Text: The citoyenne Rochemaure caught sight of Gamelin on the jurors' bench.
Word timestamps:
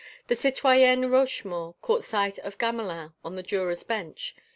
The 0.29 0.35
citoyenne 0.35 1.11
Rochemaure 1.11 1.75
caught 1.83 2.03
sight 2.03 2.39
of 2.39 2.57
Gamelin 2.57 3.13
on 3.23 3.35
the 3.35 3.43
jurors' 3.43 3.83
bench. 3.83 4.35